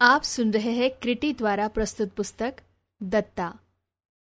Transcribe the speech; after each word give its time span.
आप 0.00 0.22
सुन 0.22 0.52
रहे 0.52 0.70
हैं 0.70 0.90
क्रिटी 0.90 1.32
द्वारा 1.32 1.68
प्रस्तुत 1.68 2.12
पुस्तक 2.12 2.56
दत्ता, 3.02 3.58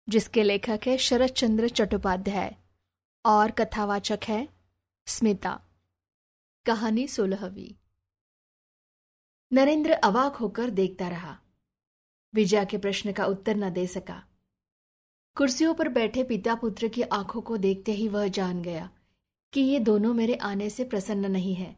जिसके 0.10 0.44
लेखक 0.44 0.80
है 0.88 0.98
शरद 0.98 1.30
चंद्र 1.30 1.70
चट्टोपाध्याय 1.70 2.56
और 3.26 3.52
कथावाचक 3.52 4.20
है 4.24 4.50
स्मिता। 5.06 5.62
कहानी 6.66 7.08
सोलहवीं। 7.08 7.74
नरेंद्र 9.54 9.92
अवाक 9.92 10.36
होकर 10.36 10.70
देखता 10.70 11.08
रहा। 11.08 11.40
विजया 12.34 12.64
के 12.64 12.78
प्रश्न 12.78 13.12
का 13.12 13.26
उत्तर 13.26 13.56
न 13.56 13.70
दे 13.70 13.88
सका। 13.88 14.24
कुर्सियों 15.36 15.74
पर 15.74 15.90
बैठे 15.90 16.24
पिता 16.24 16.56
पुत्र 16.56 16.88
की 16.88 17.02
आँखों 17.02 17.42
को 17.42 17.58
देखते 17.58 17.92
ही 17.92 18.08
वह 18.08 18.28
जान 18.28 18.62
गया 18.62 18.90
कि 19.54 19.62
ये 19.62 19.80
दोनों 19.80 20.14
मेरे 20.14 20.36
आने 20.36 20.70
से 20.70 20.84
प्रसन्न 20.84 21.32
नहीं 21.32 21.56
है। 21.56 21.76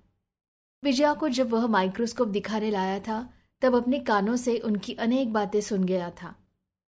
विजया 0.83 1.13
को 1.13 1.29
जब 1.29 1.49
वह 1.49 1.67
माइक्रोस्कोप 1.67 2.27
दिखाने 2.27 2.71
लाया 2.71 2.99
था 2.99 3.31
तब 3.65 3.75
अपने 3.75 3.99
कानों 3.99 4.35
से 4.35 4.57
उनकी 4.57 4.93
अनेक 4.93 5.33
बातें 5.33 5.61
सुन 5.61 5.83
गया 5.83 6.09
था। 6.09 6.35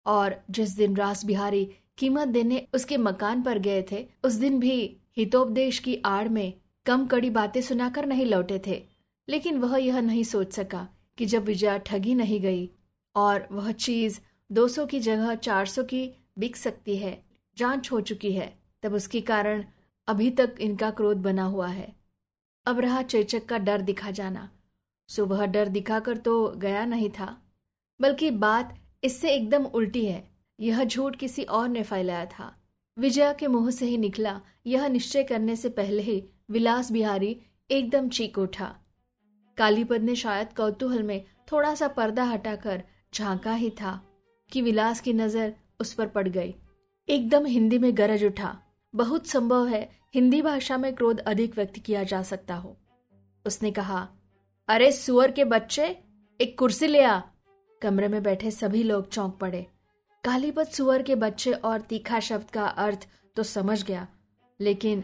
और 0.05 0.43
जिस 0.51 0.69
दिन 0.69 0.95
रास 0.95 1.25
बिहारी 1.25 1.71
कीमत 1.97 2.27
देने 2.27 2.67
उसके 2.73 2.97
मकान 2.97 3.41
पर 3.41 3.59
गए 3.59 3.85
थे, 3.91 4.07
उस 4.23 4.33
दिन 4.33 4.59
भी 4.59 4.97
हितोपदेश 5.17 5.79
की 5.79 6.01
आड़ 6.05 6.27
में 6.27 6.53
कम 6.85 7.07
कड़ी 7.07 7.29
बातें 7.29 7.61
सुनाकर 7.61 8.05
नहीं 8.05 8.25
लौटे 8.25 8.61
थे। 8.67 8.85
लेकिन 9.29 9.57
वह 9.57 9.77
यह 9.77 9.99
नहीं 9.99 10.23
सोच 10.23 10.53
सका 10.53 10.89
कि 11.17 11.25
जब 11.25 11.43
विजया 11.43 11.77
ठगी 11.77 12.15
नहीं 12.15 12.41
गई 12.41 12.69
और 13.15 13.47
वह 13.51 13.71
चीज़ 13.71 14.19
200 14.51 14.85
की 14.85 14.99
जगह 14.99 15.35
400 15.35 15.83
की 15.83 16.11
बिक 16.37 16.55
सकती 16.55 16.97
है, 16.97 17.25
जाँच 17.57 17.91
हो 17.91 18.01
चुकी 18.01 18.31
है, 18.31 18.59
तब 18.83 18.93
उसके 18.93 19.21
कारण 19.21 19.65
अभी 20.07 20.31
तक 20.31 20.55
इनका 20.59 20.91
क्रोध 20.91 21.17
बना 21.17 21.43
हुआ 21.43 21.67
है। 21.67 21.95
अब 22.65 22.79
रहा 22.79 23.01
चेचक 23.01 23.45
का 23.45 23.57
डर 23.57 23.81
दिखा 23.81 24.11
जाना। 24.11 24.49
सो 25.09 25.25
वह 25.25 25.45
डर 25.45 25.67
दिखाकर 25.67 26.17
तो 26.17 26.47
गया 26.57 26.85
नहीं 26.85 27.09
था, 27.09 27.35
बल्कि 27.99 28.31
बात 28.31 28.75
इससे 29.03 29.33
एकदम 29.35 29.65
उल्टी 29.65 30.05
है। 30.05 30.23
यह 30.59 30.83
झूठ 30.83 31.15
किसी 31.15 31.43
और 31.43 31.67
ने 31.69 31.83
फैलाया 31.83 32.25
था। 32.27 32.53
विजया 32.97 33.31
के 33.33 33.47
मुँह 33.47 33.69
से 33.71 33.85
ही 33.85 33.97
निकला। 33.97 34.39
यह 34.67 34.87
निश्चय 34.87 35.23
करने 35.23 35.55
से 35.55 35.69
पहले 35.69 36.03
ही 36.03 36.23
विलास 36.51 36.91
बिहारी 36.91 37.39
एकदम 37.69 38.09
चीख 38.09 38.37
उठा। 38.39 38.75
कालीपद 39.57 40.01
ने 40.01 40.15
शायद 40.15 40.53
कौतूहल 40.53 41.03
में 41.03 41.23
थोड़ा 41.51 41.73
सा 41.75 41.87
पर्दा 41.87 42.23
हटाकर 42.23 42.83
झांका 43.13 43.53
ही 43.53 43.69
था 43.71 43.99
कि 44.51 44.61
विलास 44.61 44.99
की 44.99 45.13
नज़र 45.13 45.53
उस 45.81 45.93
पर 45.93 46.07
पड़ 46.07 46.27
गई। 46.27 46.53
एकदम 47.07 47.45
हिंदी 47.45 47.77
में 47.79 47.95
गरज 47.97 48.23
उठा। 48.23 48.57
बहुत 48.93 49.27
संभव 49.27 49.67
है 49.67 49.89
हिंदी 50.15 50.41
भाषा 50.41 50.77
में 50.77 50.93
क्रोध 50.95 51.19
अधिक 51.19 51.55
व्यक्त 51.55 51.79
किया 51.79 52.03
जा 52.03 52.21
सकता 52.23 52.55
हो। 52.55 52.75
उसने 53.45 53.71
कहा 53.71 54.07
अरे, 54.69 54.91
सुअर 54.91 55.31
के 55.31 55.43
बच्चे, 55.43 55.99
एक 56.41 56.59
कुर्सी 56.59 56.87
ले 56.87 57.03
आ। 57.03 57.19
कमरे 57.81 58.07
में 58.07 58.23
बैठे 58.23 58.51
सभी 58.51 58.83
लोग 58.83 59.09
चौंक 59.09 59.33
पड़े। 59.33 59.67
कालीपत 60.23 60.67
सुअर 60.67 61.01
के 61.01 61.15
बच्चे 61.15 61.51
और 61.51 61.81
तीखा 61.81 62.19
शब्द 62.19 62.49
का 62.49 62.67
अर्थ 62.67 63.07
तो 63.35 63.43
समझ 63.43 63.83
गया। 63.83 64.07
लेकिन 64.61 65.03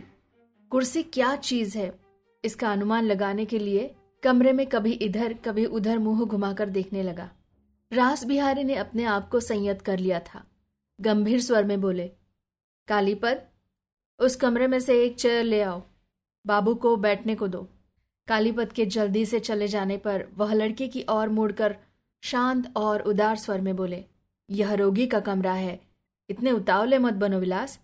कुर्सी 0.71 1.03
क्या 1.03 1.35
चीज़ 1.35 1.77
है, 1.77 1.99
इसका 2.45 2.71
अनुमान 2.71 3.03
लगाने 3.03 3.45
के 3.45 3.59
लिए 3.59 3.95
कमरे 4.23 4.51
में 4.51 4.65
कभी 4.67 4.91
इधर, 4.91 5.33
कभी 5.33 5.65
उधर 5.65 5.97
मुँह 5.97 6.25
घुमाकर 6.25 6.69
देखने 6.69 7.03
लगा। 7.03 7.29
रास 7.93 8.25
बिहारी 8.25 8.63
ने 8.63 8.75
अपने 8.75 9.03
आप 9.03 9.29
को 9.29 9.39
संयत 9.39 9.81
कर 9.81 9.99
लिया 9.99 10.19
था। 10.19 10.43
गंभीर 11.01 11.41
स्वर 11.41 11.63
में 11.63 11.81
बोले 11.81 12.11
कालीपत 12.87 13.49
उस 14.19 14.35
कमरे 14.35 14.67
में 14.67 14.79
से 14.79 15.03
एक 15.03 15.19
चेयर 15.19 15.43
ले 15.43 15.61
आओ। 15.61 15.83
बाबू 16.45 16.75
को 16.75 16.95
बैठने 16.97 17.35
को 17.35 17.47
दो। 17.47 17.67
कालीपत 18.27 18.71
के 18.71 18.85
जल्दी 18.85 19.25
से 19.25 19.39
चले 19.39 19.67
जाने 19.67 19.97
पर 19.97 20.25
वह 20.35 20.53
लड़के 20.53 20.87
की 20.87 21.05
ओर 21.09 21.29
मुड़कर 21.29 21.75
शांत 22.23 22.71
और 22.77 23.01
उदार 23.01 23.35
स्वर 23.35 23.61
में 23.61 23.75
बोले, 23.75 24.03
यह 24.49 24.73
रोगी 24.73 25.07
का 25.07 25.19
कमरा 25.19 25.53
है। 25.53 25.79
इतने 26.29 26.51
उतावले 26.51 26.97
मत 26.97 27.13
बनो 27.13 27.39
विलास। 27.39 27.79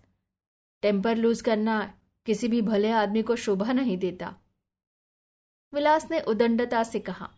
टेम्पर 0.82 1.16
लूज 1.16 1.40
करना 1.40 1.80
किसी 2.26 2.48
भी 2.48 2.62
भले 2.62 2.90
आदमी 2.92 3.22
को 3.22 3.36
शोभा 3.36 3.72
नहीं 3.72 3.96
देता। 3.98 4.34
विलास 5.72 6.10
ने 6.10 6.20
उदंडता 6.20 6.82
से 6.82 6.98
कहा, 7.00 7.28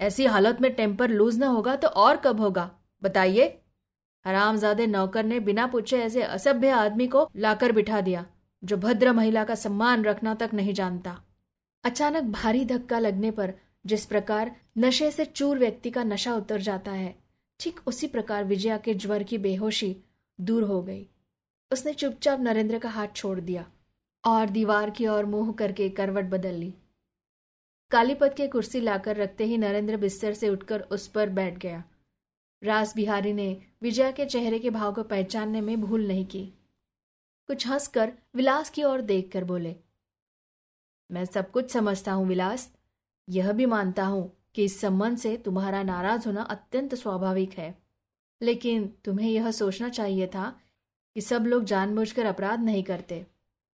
ऐसी 0.00 0.26
हालत 0.26 0.60
में 0.60 0.72
टेम्पर 0.74 1.10
लूज 1.10 1.38
न 1.38 1.42
होगा 1.44 1.76
तो 1.76 1.88
और 1.88 2.16
कब 2.16 2.40
होगा? 2.40 2.70
बताइए। 3.02 3.46
हरामजादे 4.24 4.86
नौकर 4.86 5.24
ने 5.24 5.38
बिना 5.40 5.66
पूछे 5.66 5.98
ऐसे 5.98 6.22
असभ्य 6.22 6.70
आदमी 6.70 7.06
को 7.06 7.28
लाकर 7.36 7.72
बिठा 7.72 8.00
दिया, 8.00 8.24
जो 8.62 8.76
भद्र 8.76 9.12
महिला 9.12 9.44
का 9.44 9.54
सम्मान 9.54 10.04
रखना 10.04 10.34
तक 10.34 10.50
नहीं 10.54 10.74
जानता। 10.74 11.20
अचानक 11.84 12.22
भारी 12.22 12.64
धक्का 12.64 12.98
लगने 12.98 13.30
पर 13.30 13.52
जिस 13.86 14.04
प्रकार 14.06 14.56
नशे 14.78 15.10
से 15.10 15.24
चूर 15.24 15.58
व्यक्ति 15.58 15.90
का 15.90 16.04
नशा 16.04 16.34
उतर 16.34 16.60
जाता 16.60 16.90
है, 16.90 17.14
ठीक 17.60 17.80
उसी 17.86 18.06
प्रकार 18.06 18.44
विजया 18.44 18.76
के 18.78 18.94
ज्वर 18.94 19.22
की 19.22 19.38
बेहोशी 19.38 19.96
दूर 20.38 20.62
हो 20.62 20.82
गई। 20.82 21.06
उसने 21.70 21.92
चुपचाप 21.92 22.40
नरेंद्र 22.40 22.78
का 22.78 22.88
हाथ 22.88 23.08
छोड़ 23.16 23.38
दिया 23.40 23.66
और 24.24 24.50
दीवार 24.50 24.90
की 24.90 25.06
ओर 25.06 25.24
मुँह 25.24 25.52
करके 25.52 25.88
करवट 25.88 26.24
बदल 26.24 26.54
ली। 26.54 26.74
कालीपत 27.90 28.34
के 28.36 28.46
कुर्सी 28.48 28.80
लाकर 28.80 29.16
रखते 29.16 29.44
ही 29.44 29.58
नरेंद्र 29.58 29.96
बिस्तर 29.96 30.34
से 30.34 30.48
उठकर 30.48 30.80
उस 30.80 31.06
पर 31.06 31.28
बैठ 31.28 31.58
गया। 31.58 31.82
रास 32.62 32.94
बिहारी 32.96 33.32
ने 33.32 33.56
विजया 33.82 34.10
के 34.10 34.26
चेहरे 34.26 34.58
के 34.58 34.70
भाव 34.70 34.92
को 34.92 35.02
पहचानने 35.02 35.60
में 35.60 35.80
भूल 35.80 36.06
नहीं 36.08 36.26
की। 36.26 36.44
कुछ 37.48 37.66
हंसकर 37.66 38.12
विलास 38.34 38.70
की 38.70 38.82
ओर 38.82 39.00
देखकर 39.00 39.44
बोले 39.44 39.74
मैं 41.12 41.24
सब 41.24 41.50
कुछ 41.50 41.70
समझता 41.70 42.12
हूँ 42.12 42.26
विलास। 42.26 42.72
यह 43.28 43.52
भी 43.52 43.66
मानता 43.66 44.04
हूँ 44.04 44.32
कि 44.54 44.64
इस 44.64 44.80
संबंध 44.80 45.18
से 45.18 45.36
तुम्हारा 45.36 45.82
नाराज़ 45.82 46.26
होना 46.26 46.42
अत्यंत 46.42 46.94
स्वाभाविक 46.94 47.52
है। 47.52 47.74
लेकिन 48.42 48.92
तुम्हें 49.04 49.30
यह 49.30 49.50
सोचना 49.50 49.88
चाहिए 49.88 50.26
था 50.26 50.60
कि 51.14 51.20
सब 51.20 51.46
लोग 51.46 51.64
जानबूझकर 51.64 52.26
अपराध 52.26 52.60
नहीं 52.60 52.82
करते। 52.82 53.26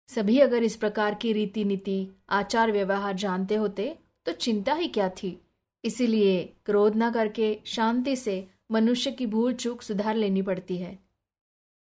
सभी 0.09 0.39
अगर 0.39 0.63
इस 0.63 0.77
प्रकार 0.77 1.15
की 1.15 1.33
रीति 1.33 1.65
नीति 1.65 2.09
आचार 2.31 2.73
व्यवहार 2.73 3.15
जानते 3.15 3.55
होते 3.55 3.99
तो 4.27 4.33
चिंता 4.33 4.75
ही 4.75 4.89
क्या 4.89 5.09
थी? 5.09 5.41
इसीलिए 5.85 6.45
क्रोध 6.65 6.97
न 6.97 7.11
करके 7.11 7.61
शांति 7.67 8.17
से 8.17 8.49
मनुष्य 8.71 9.11
की 9.13 9.27
भूल 9.27 9.55
चूक 9.55 9.83
सुधार 9.83 10.15
लेनी 10.15 10.43
पड़ती 10.43 10.77
है। 10.77 10.99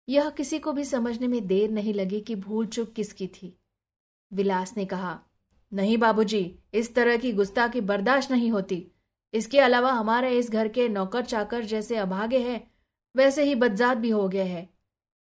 यह 0.09 0.29
किसी 0.29 0.59
को 0.59 0.73
भी 0.73 0.83
समझने 0.83 1.27
में 1.27 1.47
देर 1.47 1.71
नहीं 1.71 1.93
लगी 1.93 2.21
कि 2.21 2.35
भूल 2.35 2.65
चूक 2.65 2.93
किसकी 2.93 3.27
थी। 3.27 3.53
विलास 4.33 4.77
ने 4.77 4.85
कहा 4.85 5.19
नहीं 5.71 5.97
बाबूजी, 5.97 6.59
इस 6.73 6.93
तरह 6.95 7.17
की 7.17 7.31
गुस्ताखी 7.33 7.81
बर्दाश्त 7.81 8.31
नहीं 8.31 8.51
होती। 8.51 8.85
इसके 9.33 9.59
अलावा 9.59 9.91
हमारे 9.91 10.31
इस 10.37 10.49
घर 10.51 10.67
के 10.67 10.87
नौकर 10.89 11.25
चाकर 11.25 11.63
जैसे 11.63 11.97
अभागे 11.97 12.39
हैं 12.39 12.61
वैसे 13.15 13.43
ही 13.43 13.55
बदजात 13.55 13.97
भी 13.97 14.09
हो 14.09 14.27
गए 14.29 14.43
हैं। 14.43 14.69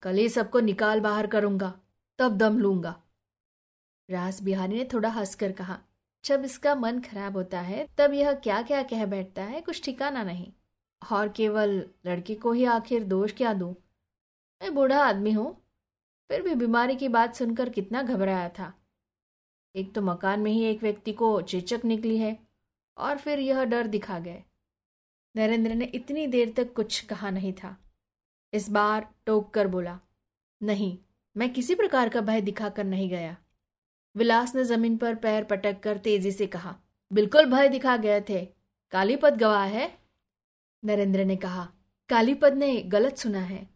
कल 0.03 0.15
ही 0.15 0.27
सबको 0.29 0.59
निकाल 0.59 0.99
बाहर 0.99 1.27
करूँगा 1.27 1.73
तब 2.19 2.37
दम 2.37 2.57
लूँगा। 2.57 2.95
रास 4.09 4.41
बिहारी 4.43 4.77
ने 4.77 4.87
थोड़ा 4.93 5.09
हंसकर 5.09 5.51
कहा 5.51 5.77
जब 6.23 6.43
इसका 6.45 6.75
मन 6.75 6.99
खराब 6.99 7.37
होता 7.37 7.61
है 7.61 7.87
तब 7.97 8.13
यह 8.13 8.33
क्या 8.33 8.61
क्या 8.61 8.83
कह 8.83 9.05
बैठता 9.05 9.43
है 9.43 9.61
कुछ 9.61 9.83
ठिकाना 9.83 10.23
नहीं। 10.23 10.51
और 11.01 11.29
केवल 11.29 11.71
लड़के 12.05 12.35
को 12.35 12.51
ही 12.51 12.65
आखिर 12.65 13.03
दोष 13.03 13.33
क्या 13.33 13.53
दूँ? 13.53 13.73
मैं 14.61 14.73
बूढ़ा 14.75 15.03
आदमी 15.03 15.31
हूँ 15.31 15.51
फिर 16.29 16.41
भी 16.41 16.55
बीमारी 16.55 16.95
की 16.95 17.07
बात 17.07 17.35
सुनकर 17.35 17.69
कितना 17.69 18.01
घबराया 18.03 18.49
था। 18.49 18.73
एक 19.75 19.93
तो 19.93 20.01
मकान 20.01 20.39
में 20.39 20.51
ही 20.51 20.63
एक 20.63 20.83
व्यक्ति 20.83 21.11
को 21.11 21.41
चेचक 21.41 21.85
निकली 21.85 22.17
है 22.17 22.37
और 22.97 23.17
फिर 23.17 23.39
यह 23.39 23.63
डर 23.63 23.87
दिखा 23.87 24.19
गए 24.19 24.43
नरेंद्र 25.35 25.73
ने 25.73 25.85
इतनी 25.85 26.27
देर 26.27 26.53
तक 26.57 26.73
कुछ 26.73 26.99
कहा 26.99 27.29
नहीं 27.29 27.53
था। 27.53 27.77
इस 28.53 28.69
बार 28.69 29.07
टोक 29.25 29.49
कर 29.49 29.67
बोला, 29.67 29.99
नहीं, 30.61 30.97
मैं 31.35 31.53
किसी 31.53 31.75
प्रकार 31.75 32.09
का 32.09 32.21
भय 32.21 32.41
दिखाकर 32.41 32.83
नहीं 32.83 33.09
गया। 33.09 33.35
विलास 34.15 34.55
ने 34.55 34.63
ज़मीन 34.63 34.97
पर 34.97 35.15
पैर 35.15 35.43
पटक 35.43 35.79
कर 35.79 35.97
तेज़ी 35.97 36.31
से 36.31 36.47
कहा, 36.47 36.75
बिल्कुल 37.13 37.45
भय 37.45 37.69
दिखा 37.69 37.97
गए 37.97 38.21
थे। 38.21 38.45
कालीपद 38.91 39.37
गवाह 39.37 39.63
है? 39.63 39.99
नरेंद्र 40.85 41.25
ने 41.25 41.35
कहा, 41.35 41.67
कालीपद 42.09 42.53
ने 42.53 42.81
गलत 42.81 43.17
सुना 43.17 43.39
है। 43.39 43.69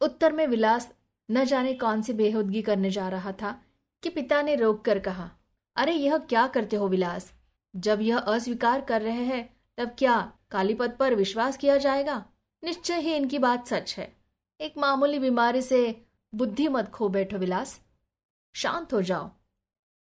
उत्तर 0.00 0.32
में 0.32 0.46
विलास 0.46 0.92
न 1.30 1.44
जाने 1.44 1.74
कौन 1.74 2.02
सी 2.02 2.12
बेहूदगी 2.12 2.62
करने 2.62 2.90
जा 2.90 3.08
रहा 3.08 3.32
था 3.32 3.62
कि 4.02 4.08
पिता 4.08 4.42
ने 4.42 4.56
रोक 4.56 4.84
कर 4.84 4.98
कहा 4.98 5.30
अरे 5.76 5.92
यह 5.92 6.18
क्या 6.18 6.46
करते 6.46 6.76
हो 6.76 6.88
विलास? 6.88 7.32
जब 7.76 8.00
यह 8.00 8.18
अस्वीकार 8.18 8.80
कर 8.80 9.02
रहे 9.02 9.24
हैं, 9.24 9.56
तब 9.76 9.94
क्या 9.98 10.32
कालीपद 10.50 10.96
पर 11.00 11.14
विश्वास 11.14 11.56
किया 11.56 11.76
जाएगा? 11.76 12.26
निश्चय 12.64 13.00
ही 13.00 13.14
इनकी 13.14 13.38
बात 13.38 13.66
सच 13.66 13.94
है। 13.98 14.16
एक 14.60 14.74
मामूली 14.78 15.18
बीमारी 15.18 15.62
से 15.62 16.06
बुद्धि 16.34 16.68
मत 16.68 16.88
खो 16.88 17.08
बैठो 17.08 17.36
विलास। 17.36 17.80
शांत 18.54 18.92
हो 18.92 19.02
जाओ। 19.02 19.30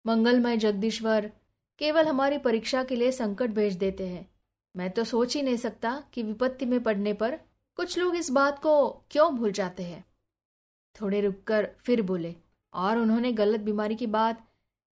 मंगलमय 0.06 0.58
जगदीश्वर 0.58 1.32
केवल 1.80 2.08
हमारी 2.08 2.38
परीक्षा 2.38 2.84
के 2.84 2.96
लिए 2.96 3.12
संकट 3.12 3.50
भेज 3.50 3.76
देते 3.76 4.08
हैं। 4.08 4.32
मैं 4.76 4.92
तो 4.92 5.04
सोच 5.04 5.36
ही 5.36 5.42
नहीं 5.42 5.58
सकता 5.58 6.04
कि 6.14 6.24
विपत्ति 6.24 6.66
में 6.66 6.84
पड़ने 6.84 7.14
पर 7.14 7.40
कुछ 7.76 7.98
लोग 7.98 8.16
इस 8.16 8.32
बात 8.32 8.60
को 8.60 8.90
क्यों 8.90 9.36
भूल 9.36 9.52
जाते 9.52 9.84
हैं। 9.84 10.06
थोड़े 11.02 11.22
रुककर 11.22 11.70
फिर 11.86 12.02
बोले, 12.02 12.36
और 12.74 12.98
उन्होंने 12.98 13.32
गलत 13.32 13.60
बीमारी 13.60 13.96
की 13.96 14.08
बात 14.08 14.45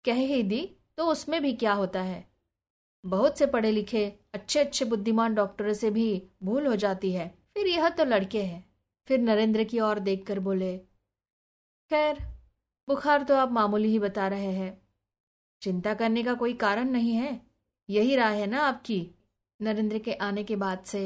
कह 0.05 0.14
ही 0.14 0.43
दी 0.43 0.61
तो 0.97 1.06
उसमें 1.06 1.41
भी 1.43 1.52
क्या 1.52 1.73
होता 1.73 2.02
है? 2.02 2.25
बहुत 3.05 3.38
से 3.38 3.47
पढ़े 3.47 3.70
लिखे 3.70 4.06
अच्छे 4.35 4.61
अच्छे 4.61 4.85
बुद्धिमान 4.85 5.35
डॉक्टरों 5.35 5.73
से 5.73 5.91
भी 5.91 6.23
भूल 6.43 6.67
हो 6.67 6.76
जाती 6.76 7.12
है। 7.12 7.29
फिर 7.55 7.67
यह 7.67 7.88
तो 7.88 8.05
लड़के 8.05 8.43
हैं। 8.43 8.64
फिर 9.08 9.20
नरेंद्र 9.20 9.64
की 9.64 9.81
ओर 9.81 9.99
देखकर 9.99 10.38
बोले, 10.38 10.76
खैर, 11.91 12.19
बुखार 12.88 13.23
तो 13.23 13.35
आप 13.35 13.52
मामूली 13.52 13.88
ही 13.88 13.99
बता 13.99 14.29
रहे 14.29 14.52
हैं। 14.52 14.81
चिंता 15.62 15.94
करने 15.94 16.23
का 16.23 16.35
कोई 16.35 16.55
कारण 16.55 16.91
नहीं 16.91 17.14
है। 17.14 17.41
यही 17.88 18.17
राय 18.17 18.41
है 18.41 18.47
ना 18.47 18.61
आपकी? 18.61 19.11
नरेंद्र 19.61 19.99
के 19.99 20.12
आने 20.12 20.44
के 20.44 20.56
बाद 20.56 20.82
से 20.85 21.02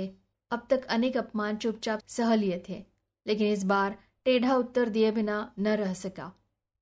अब 0.50 0.66
तक 0.70 0.84
अनेक 0.84 1.16
अपमान 1.16 1.56
चुपचाप 1.56 2.00
सह 2.06 2.34
लिए 2.34 2.62
थे, 2.68 2.84
लेकिन 3.26 3.52
इस 3.52 3.64
बार 3.64 3.96
टेढ़ा 4.24 4.56
उत्तर 4.56 4.88
दिए 4.88 5.10
बिना 5.10 5.54
न 5.58 5.68
रह 5.68 5.92
सका। 5.94 6.32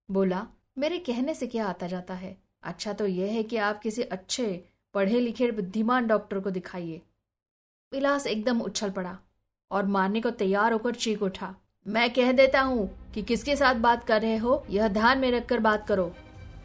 बोला 0.08 0.46
मेरे 0.76 0.98
कहने 0.98 1.34
से 1.34 1.46
क्या 1.46 1.66
आता 1.66 1.86
जाता 1.86 2.14
है? 2.14 2.36
अच्छा 2.62 2.92
तो 2.92 3.06
यह 3.06 3.32
है 3.32 3.42
कि 3.42 3.56
आप 3.56 3.80
किसी 3.80 4.02
अच्छे 4.02 4.64
पढ़े 4.94 5.20
लिखे 5.20 5.50
बुद्धिमान 5.50 6.06
डॉक्टर 6.06 6.38
को 6.40 6.50
दिखाइए। 6.50 7.00
विलास 7.92 8.26
एकदम 8.26 8.60
उछल 8.60 8.90
पड़ा 8.90 9.19
और 9.70 9.86
मारने 9.86 10.20
को 10.20 10.30
तैयार 10.30 10.72
होकर 10.72 10.94
चीख 10.94 11.22
उठा। 11.22 11.54
मैं 11.86 12.12
कह 12.12 12.32
देता 12.32 12.60
हूँ 12.60 12.88
कि 13.14 13.22
किसके 13.22 13.56
साथ 13.56 13.74
बात 13.74 14.04
कर 14.04 14.22
रहे 14.22 14.36
हो? 14.36 14.64
यह 14.70 14.88
ध्यान 14.88 15.19
में 15.19 15.30
रखकर 15.30 15.60
बात 15.60 15.86
करो। 15.88 16.14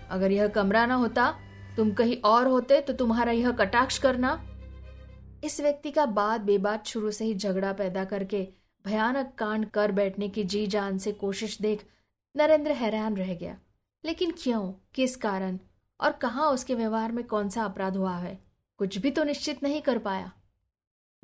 अगर 0.09 0.31
यह 0.31 0.47
कमरा 0.47 0.85
ना 0.85 0.95
होता, 0.95 1.29
तुम 1.77 1.91
कहीं 1.91 2.17
और 2.21 2.47
होते 2.47 2.81
तो 2.81 2.93
तुम्हारा 2.93 3.31
यह 3.31 3.51
कटाक्ष 3.51 3.97
करना। 3.97 4.41
इस 5.43 5.61
व्यक्ति 5.61 5.91
का 5.91 6.05
बात 6.05 6.41
बेबात 6.41 6.85
शुरू 6.85 7.11
से 7.11 7.25
ही 7.25 7.35
झगड़ा 7.35 7.73
पैदा 7.73 8.05
करके 8.05 8.47
भयानक 8.85 9.33
कांड 9.37 9.69
कर 9.69 9.91
बैठने 9.91 10.29
की 10.29 10.43
जी 10.43 10.67
जान 10.67 10.97
से 10.97 11.11
कोशिश 11.11 11.61
देख 11.61 11.85
नरेंद्र 12.35 12.71
हैरान 12.71 13.17
रह 13.17 13.33
गया। 13.33 13.57
लेकिन 14.07 14.33
क्यों? 14.37 14.73
किस 14.93 15.15
कारण? 15.15 15.59
और 16.01 16.11
कहा 16.11 16.49
उसके 16.49 16.75
व्यवहार 16.75 17.11
में 17.11 17.27
कौन 17.27 17.49
सा 17.49 17.63
अपराध 17.63 17.97
हुआ 17.97 18.17
है? 18.17 18.43
कुछ 18.77 18.97
भी 18.97 19.11
तो 19.11 19.23
निश्चित 19.23 19.63
नहीं 19.63 19.81
कर 19.81 19.97
पाया। 19.97 20.31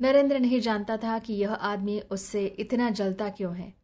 नरेंद्र 0.00 0.38
नहीं 0.38 0.60
जानता 0.60 0.96
था 0.96 1.18
कि 1.18 1.32
यह 1.32 1.52
आदमी 1.52 2.00
उससे 2.00 2.46
इतना 2.46 2.90
जलता 2.90 3.28
क्यों 3.28 3.56
है। 3.56 3.74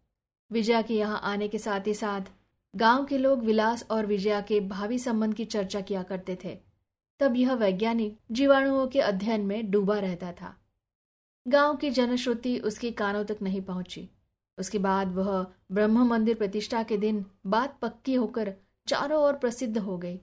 विजया 0.53 0.83
के 0.83 0.95
यहाँ 0.95 1.21
आने 1.25 1.49
के 1.49 1.59
साथ 1.59 1.81
ही 1.87 1.95
साथ 1.95 2.21
गाँव 2.77 3.05
के 3.05 3.19
लोग 3.19 3.45
विलास 3.45 3.87
और 3.91 4.07
विजया 4.07 4.41
के 4.41 4.61
भावी 4.61 4.99
संबंध 4.99 5.35
की 5.35 5.45
चर्चा 5.45 5.81
किया 5.81 6.03
करते 6.03 6.39
थे। 6.45 6.59
तब 7.21 7.37
यह 7.37 7.55
वैज्ञानिक 7.55 8.21
जीवाणुओं 8.33 8.87
के 8.87 9.01
अध्ययन 9.01 9.41
में 9.41 9.71
डूबा 9.71 9.99
रहता 9.99 10.33
था। 10.33 10.61
गाँव 11.49 11.77
की 11.77 11.91
जनश्रुति 11.91 12.59
उसके 12.59 12.91
कानों 12.91 13.25
तक 13.25 13.39
नहीं 13.43 13.63
पहुँची। 13.63 14.11
उसके 14.59 14.79
बाद 14.79 15.15
वह 15.15 15.47
ब्रह्म 15.73 16.07
मंदिर 16.07 16.35
प्रतिष्ठा 16.35 16.83
के 16.83 16.97
दिन 16.97 17.27
बात 17.47 17.79
पक्की 17.83 18.15
होकर 18.15 18.55
चारों 18.91 19.23
ओर 19.23 19.33
प्रसिद्ध 19.33 19.79
हो 19.79 19.99
गई। 19.99 20.21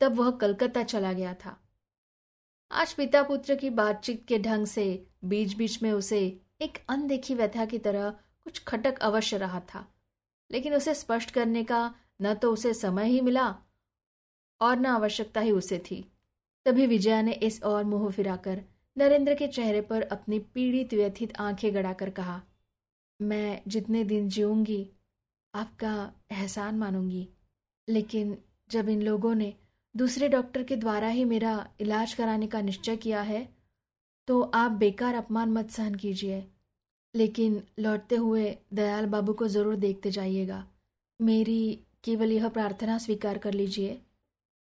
तब 0.00 0.14
वह 0.14 0.30
कलकत्ता 0.30 0.82
चला 0.82 1.12
गया 1.12 1.34
था। 1.34 1.60
आज 2.70 2.92
पिता 2.92 3.22
पुत्र 3.22 3.54
की 3.54 3.70
बातचीत 3.70 4.24
के 4.28 4.38
ढंग 4.38 4.66
से 4.66 5.06
बीच 5.24 5.54
बीच 5.54 5.82
में 5.82 5.92
उसे 5.92 6.40
एक 6.60 6.78
अनदेखी 6.88 7.34
व्यथा 7.34 7.64
की 7.64 7.78
तरह 7.78 8.10
कुछ 8.44 8.64
खटक 8.64 8.98
अवश्य 8.98 9.38
रहा 9.38 9.60
था। 9.60 9.94
लेकिन 10.50 10.74
उसे 10.74 10.94
स्पष्ट 10.94 11.30
करने 11.30 11.64
का 11.64 11.94
न 12.22 12.34
तो 12.34 12.52
उसे 12.52 12.74
समय 12.74 13.08
ही 13.08 13.20
मिला 13.20 13.56
और 14.60 14.76
न 14.76 14.86
आवश्यकता 14.86 15.40
ही 15.40 15.50
उसे 15.50 15.78
थी। 15.78 16.12
तभी 16.66 16.86
विजया 16.86 17.22
ने 17.22 17.32
इस 17.32 17.62
और 17.62 17.84
मुँह 17.84 18.10
फिराकर 18.10 18.64
नरेंद्र 18.96 19.34
के 19.34 19.48
चेहरे 19.48 19.80
पर 19.80 20.02
अपनी 20.02 20.38
पीड़ित 20.38 20.94
व्यथित 20.94 21.36
आँखें 21.40 21.74
गड़ाकर 21.74 22.10
कहा, 22.10 22.42
मैं 23.22 23.62
जितने 23.68 24.04
दिन 24.04 24.28
जीऊँगी, 24.28 24.90
आपका 25.54 26.12
एहसान 26.30 26.78
मानूँगी। 26.78 27.28
लेकिन 27.88 28.36
जब 28.70 28.88
इन 28.88 29.02
लोगों 29.02 29.34
ने 29.34 29.52
दूसरे 29.94 30.28
डॉक्टर 30.28 30.62
के 30.62 30.76
द्वारा 30.76 31.08
ही 31.08 31.24
मेरा 31.24 31.68
इलाज 31.80 32.14
कराने 32.14 32.46
का 32.46 32.60
निश्चय 32.60 32.96
किया 32.96 33.20
है 33.22 33.48
तो 34.28 34.40
आप 34.54 34.72
बेकार 34.72 35.14
अपमान 35.14 35.52
मत 35.52 35.70
सहन 35.70 35.94
कीजिए। 35.94 36.44
लेकिन 37.14 37.62
लौटते 37.78 38.16
हुए 38.16 38.56
दयाल 38.74 39.06
बाबू 39.06 39.32
को 39.32 39.48
ज़रूर 39.48 39.76
देखते 39.76 40.10
जाइएगा। 40.10 40.64
मेरी 41.20 41.80
केवल 42.04 42.32
यह 42.32 42.48
प्रार्थना 42.48 42.98
स्वीकार 42.98 43.38
कर 43.38 43.52
लीजिए। 43.52 44.00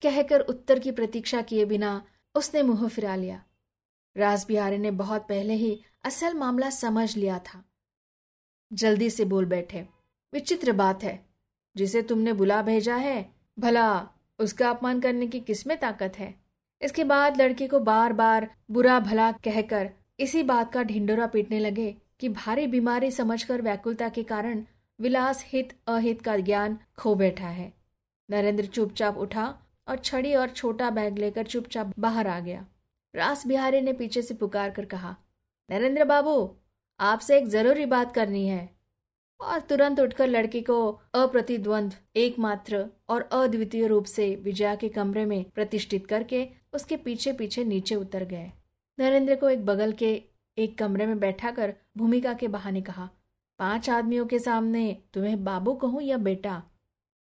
कहकर 0.01 0.39
उत्तर 0.39 0.79
की 0.79 0.91
प्रतीक्षा 0.91 1.41
किए 1.41 1.65
बिना 1.65 2.01
उसने 2.35 2.63
मुँह 2.63 2.87
फिरा 2.87 3.15
लिया। 3.15 3.41
राज 4.15 4.45
बिहारी 4.47 4.77
ने 4.77 4.91
बहुत 4.93 5.27
पहले 5.27 5.53
ही 5.53 5.79
असल 6.05 6.33
मामला 6.33 6.69
समझ 6.69 7.15
लिया 7.17 7.39
था। 7.39 7.63
जल्दी 8.71 9.09
से 9.09 9.25
बोल 9.25 9.45
बैठे। 9.45 9.87
विचित्र 10.33 10.71
बात 10.73 11.03
है। 11.03 11.19
जिसे 11.75 12.01
तुमने 12.01 12.33
बुला 12.33 12.61
भेजा 12.61 12.95
है, 12.95 13.29
भला 13.59 14.07
उसका 14.39 14.69
अपमान 14.69 14.99
करने 14.99 15.27
की 15.27 15.39
किसमें 15.39 15.77
ताकत 15.79 16.19
है? 16.19 16.33
इसके 16.81 17.03
बाद 17.03 17.41
लड़के 17.41 17.67
को 17.67 17.79
बार 17.79 18.13
बार 18.13 18.49
बुरा 18.71 18.99
भला 18.99 19.31
कहकर 19.31 19.89
इसी 20.19 20.43
बात 20.43 20.71
का 20.73 20.83
ढिंडोरा 20.83 21.27
पीटने 21.27 21.59
लगे 21.59 21.95
कि 22.19 22.29
भारी 22.29 22.67
बीमारी 22.67 23.11
समझकर 23.11 23.61
व्याकुलता 23.61 24.09
के 24.09 24.23
कारण 24.23 24.63
विलास 24.99 25.43
हित 25.47 25.73
अहित 25.87 26.21
का 26.21 26.35
ज्ञान 26.37 26.77
खो 26.97 27.13
बैठा 27.15 27.47
है। 27.47 27.71
नरेंद्र 28.29 28.65
चुपचाप 28.65 29.17
उठा 29.17 29.45
और 29.87 29.97
छड़ी 29.97 30.33
और 30.35 30.49
छोटा 30.49 30.89
बैग 30.89 31.17
लेकर 31.17 31.45
चुपचाप 31.45 31.93
बाहर 31.99 32.27
आ 32.27 32.39
गया। 32.39 32.65
रास 33.13 33.45
बिहारी 33.47 33.81
ने 33.81 33.93
पीछे 33.93 34.21
से 34.21 34.33
पुकार 34.33 34.69
कर 34.69 34.85
कहा, 34.85 35.15
नरेंद्र 35.69 36.05
बाबू, 36.05 36.55
आपसे 36.99 37.37
एक 37.37 37.47
ज़रूरी 37.47 37.85
बात 37.85 38.13
करनी 38.13 38.47
है। 38.47 38.69
और 39.41 39.59
तुरंत 39.59 39.99
उठकर 39.99 40.27
लड़के 40.27 40.61
को 40.61 41.01
अप्रतिद्वंद, 41.13 41.93
एकमात्र 42.15 42.85
और 43.09 43.21
अद्वितीय 43.21 43.87
रूप 43.87 44.05
से 44.05 44.35
विजया 44.35 44.75
के 44.75 44.89
कमरे 44.89 45.25
में 45.25 45.43
प्रतिष्ठित 45.55 46.07
करके 46.07 46.47
उसके 46.73 46.97
पीछे 46.97 47.33
पीछे 47.33 47.63
नीचे 47.63 47.95
उतर 47.95 48.23
गए। 48.23 48.51
नरेंद्र 48.99 49.35
को 49.35 49.49
एक 49.49 49.65
बगल 49.65 49.91
के 49.91 50.23
एक 50.57 50.77
कमरे 50.77 51.05
में 51.05 51.19
बैठाकर 51.19 51.73
भूमिका 51.97 52.33
के 52.33 52.47
बहाने 52.47 52.81
कहा, 52.81 53.09
पाँच 53.59 53.89
आदमियों 53.89 54.25
के 54.25 54.39
सामने 54.39 54.97
तुम्हें 55.13 55.43
बाबू 55.43 55.73
कहूँ 55.73 56.01
या 56.01 56.17
बेटा? 56.17 56.63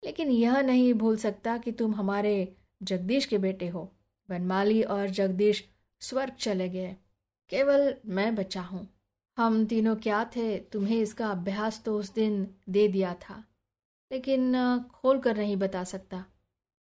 लेकिन 0.04 0.30
यह 0.30 0.62
नहीं 0.62 0.94
भूल 0.94 1.18
सकता 1.18 1.58
कि 1.58 1.72
तुम 1.72 1.96
हमारे 1.96 2.56
जगदीश 2.84 3.26
के 3.26 3.38
बेटे 3.38 3.68
हो। 3.68 3.92
बनमाली 4.30 4.84
और 4.84 5.10
जगदीश 5.10 5.70
स्वर्ग 6.02 6.34
चले 6.34 6.70
गए। 6.70 6.96
केवल 7.50 7.96
मैं 8.06 8.36
बचा 8.36 8.62
हूँ। 8.62 8.95
हम 9.38 9.66
तीनों 9.66 9.96
क्या 9.96 10.24
थे, 10.26 10.60
तुम्हें 10.60 11.00
इसका 11.00 11.32
अभ्यास 11.32 11.84
तो 11.86 12.00
उस 12.00 12.14
दिन 12.14 12.56
दे 12.70 12.88
दिया 12.88 13.14
था। 13.14 13.44
लेकिन 14.12 14.56
खोल 14.94 15.20
कर 15.20 15.38
नहीं 15.38 15.58
बता 15.58 15.84
सकता। 15.84 16.26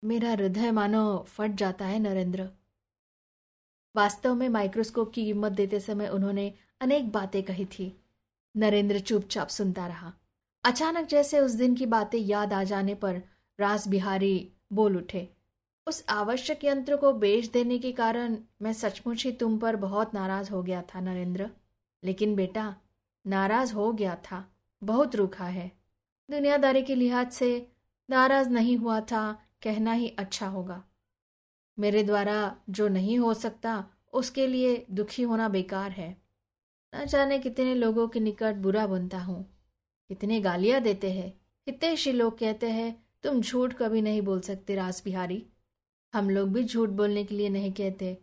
मेरा 0.03 0.30
हृदय 0.31 0.71
मानो 0.71 1.25
फट 1.27 1.51
जाता 1.51 1.86
है, 1.86 2.00
नरेंद्र। 2.00 2.50
वास्तव 3.95 4.36
में 4.36 4.50
माइक्रोस्कोप 4.50 5.12
की 5.13 5.25
कीमत 5.25 5.51
देते 5.51 5.80
समय 5.80 6.07
उन्होंने 6.07 6.53
अनेक 6.81 7.12
बातें 7.12 7.44
कही 7.44 7.65
थी। 7.65 8.03
नरेंद्र 8.57 8.99
चुपचाप 8.99 9.47
सुनता 9.47 9.87
रहा। 9.87 10.14
अचानक 10.64 11.07
जैसे 11.07 11.40
उस 11.40 11.52
दिन 11.52 11.76
की 11.76 11.85
बातें 11.85 12.19
याद 12.19 12.54
आ 12.54 12.64
जाने 12.64 12.95
पर 12.95 13.21
रास 13.59 13.87
बिहारी 13.87 14.52
बोल 14.73 14.97
उठे। 14.97 15.30
उस 15.87 16.06
आवश्यक 16.09 16.66
यंत्र 16.66 16.95
को 16.95 17.14
बेच 17.14 17.45
देने 17.45 17.80
के 17.80 17.92
कारण 17.92 18.37
मैं 18.61 18.73
सचमुच 18.73 19.26
ही 19.26 19.31
तुम 19.31 19.57
पर 19.57 19.76
बहुत 19.76 20.14
नाराज़ 20.14 20.52
हो 20.52 20.64
गया 20.64 20.81
था, 20.81 20.99
नरेंद्र। 20.99 21.49
लेकिन 22.04 22.36
बेटा, 22.36 22.76
नाराज़ 23.26 23.74
हो 23.74 23.92
गया 23.94 24.16
था, 24.16 24.46
बहुत 24.81 25.16
रूखा 25.16 25.46
है। 25.46 25.72
दुनियादारी 26.30 26.81
के 26.81 26.96
लिहाज 26.96 27.31
से 27.31 27.68
नाराज़ 28.10 28.50
नहीं 28.50 28.78
हुआ 28.78 29.00
था, 29.02 29.31
कहना 29.64 29.94
ही 29.94 30.08
अच्छा 30.10 30.48
होगा। 30.48 30.84
मेरे 31.78 32.04
द्वारा 32.04 32.56
जो 32.70 32.88
नहीं 32.88 33.20
हो 33.20 33.34
सकता, 33.34 33.86
उसके 34.14 34.48
लिए 34.48 34.86
दुखी 34.92 35.24
होना 35.24 35.50
बेकार 35.50 35.92
है। 35.92 36.16
न 36.94 37.06
जाने 37.06 37.40
कितने 37.40 37.76
लोगों 37.76 38.08
के 38.08 38.20
निकट 38.20 38.56
बुरा 38.56 38.88
बनता 38.88 39.20
हूँ। 39.20 39.46
इतने 40.10 40.40
गालियाँ 40.42 40.81
देते 40.81 41.12
हैं 41.12 41.30
हितेशी 41.68 42.12
लोग 42.12 42.38
कहते 42.38 42.70
हैं, 42.70 43.06
तुम 43.24 43.42
झूठ 43.42 43.74
कभी 43.74 44.02
नहीं 44.02 44.22
बोल 44.22 44.40
सकते 44.42 44.76
रास 44.76 45.04
बिहारी 45.04 45.46
हम 46.14 46.30
लोग 46.30 46.52
भी 46.54 46.64
झूठ 46.64 46.90
बोलने 46.90 47.24
के 47.24 47.36
लिए 47.36 47.50
नहीं 47.50 47.72
कहते, 47.72 48.18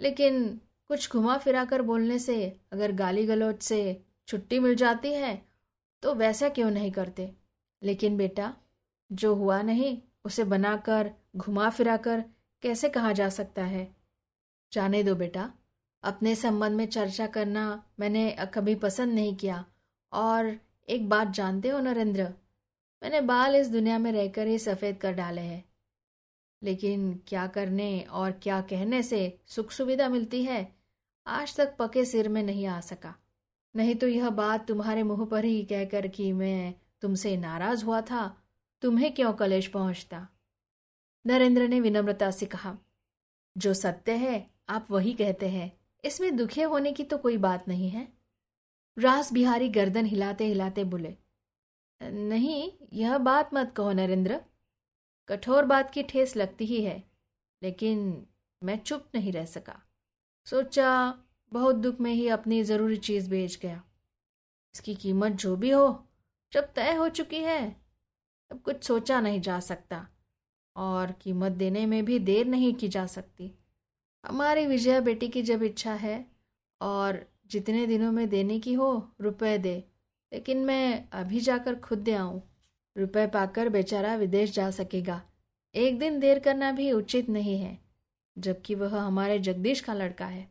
लेकिन 0.00 0.60
कुछ 0.90 1.10
घुमा 1.12 1.36
फिरा 1.38 1.64
कर 1.64 1.82
बोलने 1.82 2.18
से, 2.18 2.60
अगर 2.72 2.92
गाली 2.92 3.24
गलौज 3.26 3.58
से 3.58 4.00
छुट्टी 4.28 4.58
मिल 4.58 4.74
जाती 4.74 5.12
है 5.12 5.34
तो 6.02 6.14
वैसा 6.14 6.48
क्यों 6.48 6.70
नहीं 6.70 6.90
करते? 6.92 7.30
लेकिन 7.82 8.16
बेटा, 8.16 8.54
जो 9.10 9.34
हुआ 9.34 9.60
नहीं, 9.62 9.98
उसे 10.24 10.44
बनाकर, 10.44 11.10
घुमा 11.36 11.68
फिरा 11.70 11.96
कर 11.96 12.24
कैसे 12.62 12.88
कहा 12.88 13.12
जा 13.12 13.28
सकता 13.28 13.64
है? 13.64 13.86
जाने 14.72 15.02
दो 15.02 15.14
बेटा। 15.14 15.50
अपने 16.04 16.34
संबंध 16.34 16.76
में 16.76 16.86
चर्चा 16.86 17.26
करना 17.26 17.82
मैंने 18.00 18.36
कभी 18.54 18.74
पसंद 18.74 19.14
नहीं 19.14 19.34
किया। 19.36 19.64
और 20.12 20.52
एक 20.88 21.08
बात 21.08 21.30
जानते 21.30 21.68
हो 21.68 21.80
नरेंद्र, 21.80 22.28
मैंने 23.02 23.20
बाल 23.20 23.56
इस 23.56 23.68
दुनिया 23.68 23.98
में 23.98 24.10
रहकर 24.12 24.46
ही 24.46 24.58
सफ़ेद 24.58 24.98
कर 24.98 25.12
डाले 25.12 25.40
हैं। 25.40 25.64
लेकिन 26.62 27.12
क्या 27.28 27.46
करने 27.46 28.00
और 28.02 28.30
क्या 28.32 28.60
कहने 28.60 29.02
से 29.02 29.22
सुख 29.46 29.70
सुविधा 29.70 30.08
मिलती 30.08 30.44
है? 30.44 30.79
आज 31.26 31.56
तक 31.56 31.76
पके 31.78 32.04
सिर 32.04 32.28
में 32.28 32.42
नहीं 32.42 32.66
आ 32.66 32.80
सका। 32.80 33.14
नहीं 33.74 33.94
तो 33.94 34.08
यह 34.08 34.30
बात 34.30 34.66
तुम्हारे 34.68 35.02
मुँह 35.02 35.24
पर 35.24 35.44
ही 35.44 35.62
कहकर 35.64 36.06
कि 36.08 36.32
मैं 36.32 36.74
तुमसे 37.02 37.36
नाराज़ 37.36 37.84
हुआ 37.84 38.00
था, 38.00 38.42
तुम्हें 38.82 39.12
क्यों 39.14 39.32
कलेश 39.32 39.66
पहुँचता? 39.66 40.28
नरेंद्र 41.26 41.68
ने 41.68 41.80
विनम्रता 41.80 42.30
से 42.30 42.46
कहा, 42.46 42.76
जो 43.56 43.74
सत्य 43.74 44.12
है, 44.12 44.50
आप 44.68 44.86
वही 44.90 45.12
कहते 45.12 45.48
हैं। 45.48 45.72
इसमें 46.04 46.36
दुखे 46.36 46.62
होने 46.62 46.92
की 46.92 47.04
तो 47.04 47.18
कोई 47.18 47.36
बात 47.36 47.68
नहीं 47.68 47.90
है। 47.90 48.06
रास 48.96 49.32
बिहारी 49.32 49.68
गर्दन 49.68 50.06
हिलाते 50.06 50.46
हिलाते 50.46 50.84
बोले, 50.84 51.14
नहीं, 52.00 52.70
यह 52.92 53.18
बात 53.18 53.54
मत 53.54 53.72
कहो 53.76 53.92
नरेंद्र। 53.92 54.40
कठोर 55.28 55.64
बात 55.64 55.90
की 55.90 56.02
ठेस 56.02 56.36
लगती 56.36 56.66
ही 56.66 56.82
है, 56.84 57.02
लेकिन 57.62 58.26
मैं 58.62 58.78
चुप 58.78 59.08
नहीं 59.14 59.32
रह 59.32 59.44
सका। 59.44 59.80
सोचा 60.44 61.14
बहुत 61.52 61.76
दुख 61.76 62.00
में 62.00 62.12
ही 62.12 62.28
अपनी 62.28 62.62
ज़रूरी 62.62 62.96
चीज़ 62.96 63.30
बेच 63.30 63.58
गया। 63.62 63.82
इसकी 64.74 64.94
कीमत 64.94 65.32
जो 65.32 65.56
भी 65.56 65.70
हो, 65.70 66.06
जब 66.52 66.72
तय 66.72 66.94
हो 66.94 67.08
चुकी 67.08 67.36
है, 67.36 67.76
तब 68.50 68.60
कुछ 68.60 68.84
सोचा 68.84 69.20
नहीं 69.20 69.40
जा 69.40 69.60
सकता 69.60 70.08
और 70.76 71.12
कीमत 71.12 71.52
देने 71.52 71.86
में 71.86 72.04
भी 72.04 72.18
देर 72.18 72.46
नहीं 72.46 72.74
की 72.74 72.88
जा 72.88 73.06
सकती। 73.06 73.52
हमारी 74.26 74.66
विजया 74.66 75.00
बेटी 75.00 75.28
की 75.28 75.42
जब 75.42 75.62
इच्छा 75.62 75.94
है 75.94 76.26
और 76.80 77.26
जितने 77.46 77.86
दिनों 77.86 78.12
में 78.12 78.28
देने 78.28 78.60
की 78.60 78.72
हो, 78.72 79.10
रुपए 79.20 79.58
दे, 79.58 79.84
लेकिन 80.32 80.58
मैं 80.58 81.08
अभी 81.12 81.40
जाकर 81.40 81.74
खुद 81.74 81.98
दे 81.98 82.14
आऊँ, 82.14 82.42
रुपए 82.96 83.26
पाकर 83.26 83.68
बेचारा 83.68 84.14
विदेश 84.14 84.52
जा 84.52 84.70
सकेगा। 84.70 85.22
एक 85.74 85.98
दिन 85.98 86.20
देर 86.20 86.38
करना 86.38 86.72
भी 86.72 86.92
उचित 86.92 87.28
नहीं 87.28 87.58
है। 87.58 87.89
जबकि 88.36 88.74
वह 88.74 88.98
हमारे 88.98 89.38
जगदीश 89.38 89.80
का 89.80 89.94
लड़का 89.94 90.26
है। 90.26 90.48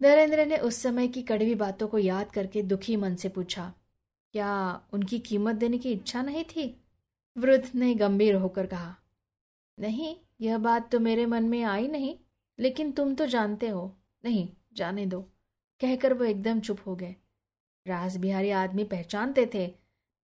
नरेंद्र 0.00 0.46
ने 0.46 0.56
उस 0.58 0.76
समय 0.76 1.08
की 1.08 1.22
कड़वी 1.22 1.54
बातों 1.54 1.88
को 1.88 1.98
याद 1.98 2.30
करके 2.32 2.62
दुखी 2.62 2.96
मन 2.96 3.14
से 3.14 3.28
पूछा, 3.28 3.72
क्या 4.34 4.80
उनकी 4.92 5.18
कीमत 5.18 5.54
देने 5.54 5.78
की 5.78 5.92
इच्छा 5.92 6.22
नहीं 6.22 6.44
थी? 6.44 6.66
वृद्ध 7.36 7.70
ने 7.74 7.94
गंभीर 7.94 8.34
होकर 8.34 8.66
कहा, 8.66 8.94
नहीं, 9.78 10.16
यह 10.40 10.58
बात 10.58 10.90
तो 10.92 11.00
मेरे 11.00 11.26
मन 11.26 11.44
में 11.44 11.62
आई 11.62 11.88
नहीं, 11.88 12.16
लेकिन 12.58 12.90
तुम 12.92 13.14
तो 13.14 13.26
जानते 13.26 13.68
हो। 13.68 13.84
नहीं, 14.24 14.48
जाने 14.72 15.06
दो। 15.06 15.20
कहकर 15.80 16.12
वो 16.14 16.24
एकदम 16.24 16.60
चुप 16.60 16.80
हो 16.86 16.94
गए। 16.96 17.14
राज 17.86 18.16
बिहारी 18.16 18.50
आदमी 18.50 18.84
पहचानते 18.84 19.46
थे। 19.54 19.66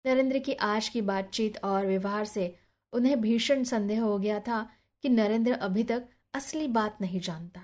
नरेंद्र 0.06 0.40
की 0.40 0.54
आज 0.54 0.90
की 0.90 1.02
बातचीत 1.02 1.58
और 1.64 1.86
व्यवहार 1.86 2.26
से 2.26 2.54
उन्हें 2.94 3.20
भीषण 3.22 3.64
संदेह 3.64 4.02
हो 4.02 4.18
गया 4.20 4.40
था 4.40 4.62
कि 5.04 5.10
नरेंद्र 5.10 5.54
अभी 5.54 5.84
तक 5.84 6.08
असली 6.34 6.68
बात 6.68 6.98
नहीं 7.02 7.20
जानता। 7.20 7.62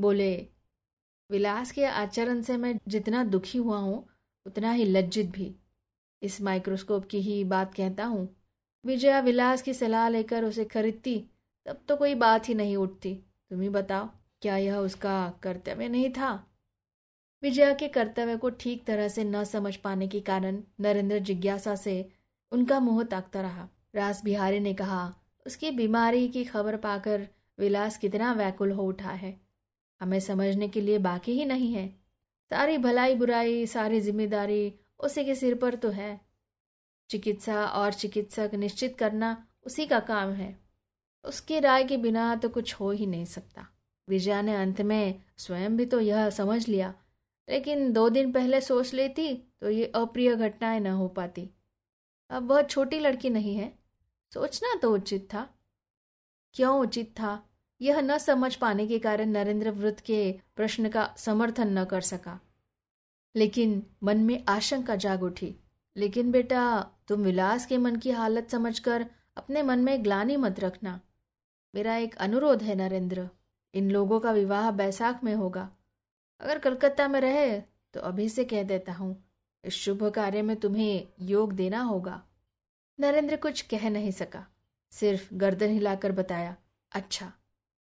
बोले, 0.00 0.48
विलास 1.30 1.72
के 1.72 1.84
आचरण 1.84 2.42
से 2.42 2.56
मैं 2.56 2.78
जितना 2.88 3.24
दुखी 3.24 3.58
हुआ 3.58 3.78
हूँ, 3.78 4.08
उतना 4.46 4.72
ही 4.72 4.84
लज्जित 4.84 5.26
भी। 5.26 5.54
इस 6.22 6.40
माइक्रोस्कोप 6.40 7.06
की 7.06 7.20
ही 7.20 7.44
बात 7.44 7.74
कहता 7.74 8.04
हूँ। 8.04 8.36
विजया 8.84 9.20
विलास 9.20 9.62
की 9.62 9.74
सलाह 9.74 10.08
लेकर 10.08 10.44
उसे 10.44 10.64
खरीदती, 10.64 11.30
तब 11.66 11.80
तो 11.88 11.96
कोई 11.96 12.14
बात 12.14 12.48
ही 12.48 12.54
नहीं 12.54 12.76
उठती। 12.76 13.14
तुम 13.50 13.60
ही 13.60 13.68
बताओ, 13.68 14.08
क्या 14.42 14.56
यह 14.56 14.76
उसका 14.76 15.34
कर्तव्य 15.42 15.88
नहीं 15.88 16.10
था? 16.10 16.46
विजया 17.42 17.72
के 17.74 17.88
कर्तव्य 17.88 18.36
को 18.36 18.50
ठीक 18.50 18.84
तरह 18.84 19.08
से 19.08 19.24
न 19.24 19.44
समझ 19.44 19.76
पाने 19.76 20.08
के 20.08 20.20
कारण 20.20 20.62
नरेंद्र 20.80 21.18
जिज्ञासा 21.18 21.74
से 21.74 22.12
उनका 22.52 22.80
मुँह 22.80 23.04
ताकता 23.04 23.40
रहा। 23.40 23.68
रास 23.94 24.24
बिहारी 24.24 24.60
ने 24.60 24.74
कहा, 24.74 25.14
उसकी 25.46 25.70
बीमारी 25.70 26.28
की 26.28 26.44
खबर 26.44 26.76
पाकर 26.76 27.28
विलास 27.58 27.96
कितना 27.98 28.32
व्याकुल 28.32 28.72
हो 28.72 28.84
उठा 28.84 29.10
है। 29.10 29.40
हमें 30.00 30.18
समझने 30.20 30.68
के 30.68 30.80
लिए 30.80 30.98
बाकी 30.98 31.32
ही 31.32 31.44
नहीं 31.44 31.72
है। 31.74 31.88
सारी 32.50 32.78
भलाई 32.78 33.14
बुराई, 33.14 33.66
सारी 33.66 34.00
ज़िम्मेदारी 34.00 34.74
उसी 35.00 35.24
के 35.24 35.34
सिर 35.34 35.54
पर 35.54 35.74
तो 35.74 35.90
है। 35.90 36.20
चिकित्सा 37.10 37.64
और 37.66 37.92
चिकित्सक 37.92 38.50
निश्चित 38.54 38.96
करना 38.98 39.36
उसी 39.66 39.86
का 39.86 40.00
काम 40.00 40.32
है। 40.32 40.56
उसकी 41.24 41.58
राय 41.60 41.84
के 41.84 41.96
बिना 41.96 42.34
तो 42.36 42.48
कुछ 42.48 42.74
हो 42.74 42.90
ही 42.90 43.06
नहीं 43.06 43.24
सकता। 43.24 43.66
विजया 44.08 44.40
ने 44.42 44.54
अंत 44.54 44.80
में 44.80 45.22
स्वयं 45.38 45.76
भी 45.76 45.86
तो 45.86 46.00
यह 46.00 46.28
समझ 46.30 46.68
लिया, 46.68 46.94
लेकिन 47.48 47.92
दो 47.92 48.08
दिन 48.08 48.32
पहले 48.32 48.60
सोच 48.60 48.92
लेती 48.94 49.34
तो 49.60 49.70
ये 49.70 49.92
अप्रिय 49.94 50.34
घटनाएँ 50.36 50.80
न 50.80 50.86
हो 50.86 51.08
पाती। 51.08 51.48
अब 52.30 52.50
वह 52.50 52.62
छोटी 52.62 52.98
लड़की 52.98 53.30
नहीं 53.30 53.56
है। 53.56 53.72
सोचना 54.32 54.74
तो 54.74 54.92
उचित 54.94 55.28
था। 55.34 55.48
क्यों 56.54 56.78
उचित 56.80 57.10
था? 57.10 57.42
यह 57.80 58.00
न 58.00 58.18
समझ 58.18 58.54
पाने 58.56 58.86
के 58.86 58.98
कारण 58.98 59.28
नरेंद्र 59.28 59.70
वृत्त 59.70 60.00
के 60.00 60.40
प्रश्न 60.56 60.88
का 60.88 61.14
समर्थन 61.18 61.78
न 61.78 61.84
कर 61.84 62.00
सका। 62.00 62.40
लेकिन 63.36 63.86
मन 64.02 64.18
में 64.18 64.44
आशंका 64.48 64.96
जाग 64.96 65.22
उठी। 65.22 65.54
लेकिन 65.96 66.30
बेटा, 66.32 66.90
तुम 67.08 67.20
विलास 67.20 67.66
के 67.66 67.78
मन 67.78 67.96
की 67.96 68.10
हालत 68.10 68.50
समझकर 68.50 69.06
अपने 69.36 69.62
मन 69.62 69.78
में 69.78 70.04
ग्लानी 70.04 70.36
मत 70.36 70.60
रखना। 70.60 71.00
मेरा 71.74 71.96
एक 71.96 72.14
अनुरोध 72.14 72.62
है 72.62 72.74
नरेंद्र, 72.74 73.28
इन 73.74 73.90
लोगों 73.90 74.20
का 74.20 74.32
विवाह 74.32 74.70
बैसाख 74.70 75.24
में 75.24 75.34
होगा। 75.34 75.70
अगर 76.40 76.58
कलकत्ता 76.58 77.08
में 77.08 77.20
रहे 77.20 77.60
तो 77.60 78.00
अभी 78.00 78.28
से 78.28 78.44
कह 78.44 78.62
देता 78.62 78.92
हूँ, 78.92 79.24
इस 79.64 79.74
शुभ 79.74 80.04
कार्य 80.04 80.42
में 80.42 80.56
तुम्हें 80.56 81.08
योग 81.20 81.52
देना 81.52 81.80
होगा। 81.80 82.22
नरेंद्र 83.00 83.36
कुछ 83.36 83.62
कह 83.62 83.88
नहीं 83.90 84.10
सका, 84.10 84.46
सिर्फ़ 84.92 85.34
गर्दन 85.34 85.70
हिलाकर 85.70 86.12
बताया 86.12 86.56
अच्छा 86.92 87.32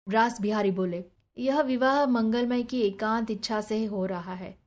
रास 0.09 0.41
बिहारी 0.41 0.71
बोले, 0.71 1.05
यह 1.38 1.62
विवाह 1.62 2.05
मंगलमय 2.05 2.63
की 2.63 2.81
एकांत 2.81 3.31
इच्छा 3.31 3.62
से 3.62 3.85
हो 3.85 4.05
रहा 4.05 4.33
है। 4.33 4.57